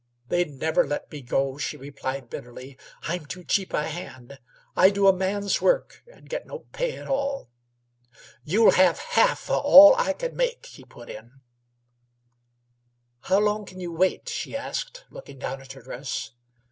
[0.29, 2.75] "They'd never let me go," she replied bitterly.
[3.03, 4.39] "I'm too cheap a hand.
[4.75, 7.51] I do a man's work an' get no pay at all."
[8.43, 11.41] "You'll have half o' all I c'n make," he put in.
[13.25, 16.31] "How long c'n you wait?" she asked, looking down at her dress.